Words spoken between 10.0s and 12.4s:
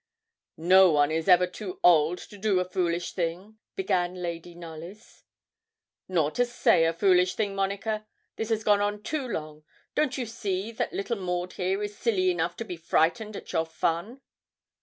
you see that little Maud here is silly